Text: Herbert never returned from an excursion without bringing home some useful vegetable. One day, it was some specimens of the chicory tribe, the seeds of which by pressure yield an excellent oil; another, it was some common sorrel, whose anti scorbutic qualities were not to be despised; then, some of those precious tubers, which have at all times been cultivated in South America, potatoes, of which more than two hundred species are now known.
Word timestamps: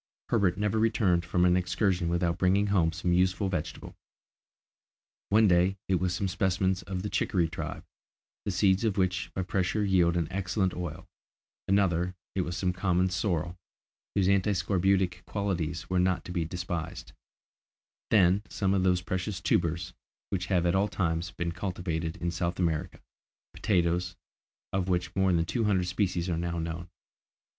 Herbert 0.29 0.57
never 0.57 0.79
returned 0.79 1.23
from 1.23 1.45
an 1.45 1.55
excursion 1.55 2.09
without 2.09 2.39
bringing 2.39 2.65
home 2.65 2.91
some 2.91 3.13
useful 3.13 3.49
vegetable. 3.49 3.95
One 5.29 5.47
day, 5.47 5.77
it 5.87 5.99
was 5.99 6.11
some 6.11 6.27
specimens 6.27 6.81
of 6.81 7.03
the 7.03 7.09
chicory 7.11 7.47
tribe, 7.47 7.83
the 8.43 8.49
seeds 8.49 8.83
of 8.83 8.97
which 8.97 9.29
by 9.35 9.43
pressure 9.43 9.83
yield 9.85 10.17
an 10.17 10.27
excellent 10.31 10.73
oil; 10.73 11.07
another, 11.67 12.15
it 12.33 12.41
was 12.41 12.57
some 12.57 12.73
common 12.73 13.11
sorrel, 13.11 13.59
whose 14.15 14.27
anti 14.27 14.53
scorbutic 14.53 15.23
qualities 15.27 15.87
were 15.87 15.99
not 15.99 16.25
to 16.25 16.31
be 16.31 16.45
despised; 16.45 17.13
then, 18.09 18.41
some 18.49 18.73
of 18.73 18.81
those 18.81 19.03
precious 19.03 19.39
tubers, 19.39 19.93
which 20.31 20.47
have 20.47 20.65
at 20.65 20.73
all 20.73 20.87
times 20.87 21.29
been 21.29 21.51
cultivated 21.51 22.15
in 22.17 22.31
South 22.31 22.57
America, 22.57 22.99
potatoes, 23.53 24.15
of 24.73 24.89
which 24.89 25.15
more 25.15 25.31
than 25.31 25.45
two 25.45 25.65
hundred 25.65 25.83
species 25.85 26.27
are 26.27 26.39
now 26.39 26.57
known. 26.57 26.89